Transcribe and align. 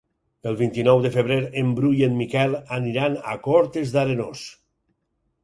El 0.51 0.55
vint-i-nou 0.61 1.01
de 1.03 1.11
febrer 1.15 1.37
en 1.63 1.69
Bru 1.81 1.91
i 1.99 2.01
en 2.07 2.15
Miquel 2.23 2.57
aniran 2.79 3.19
a 3.35 3.37
Cortes 3.45 3.95
d'Arenós. 3.99 4.43